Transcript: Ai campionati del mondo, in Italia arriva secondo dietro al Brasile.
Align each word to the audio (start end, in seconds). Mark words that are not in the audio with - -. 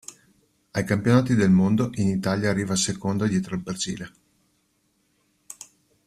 Ai 0.71 0.83
campionati 0.83 1.35
del 1.35 1.51
mondo, 1.51 1.91
in 1.93 2.07
Italia 2.07 2.49
arriva 2.49 2.75
secondo 2.75 3.27
dietro 3.27 3.53
al 3.53 3.61
Brasile. 3.61 4.13